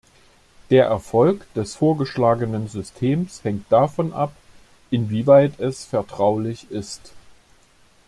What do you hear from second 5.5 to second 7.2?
es vertraulich ist.